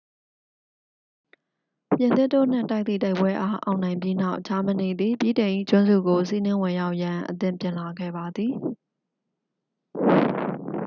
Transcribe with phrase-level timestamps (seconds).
[1.95, 8.53] ပြင်သစ်တို့နှင့် တိုက်သည့် တိုက်ပွဲအား အောင်နိုင်ပြီးနောက် ဂျာမနီသည် ဗြိတိန်၏ကျွန်းစုကို စီးနင်းဝင်ရောက်ရန် အသင့်ပြင်လာခဲ့ပါသည်